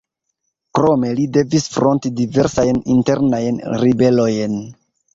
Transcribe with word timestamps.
Krome 0.79 1.11
li 1.19 1.25
devis 1.35 1.69
fronti 1.77 2.13
diversajn 2.23 2.83
internajn 2.97 3.65
ribelojn. 3.87 4.63